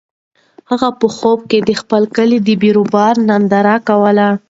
هغه 0.69 0.89
په 0.99 1.07
خوب 1.15 1.39
کې 1.49 1.59
د 1.67 1.71
خپل 1.81 2.03
کلي 2.15 2.37
د 2.41 2.49
بیروبار 2.61 3.15
ننداره 3.29 3.75
کوله. 3.87 4.29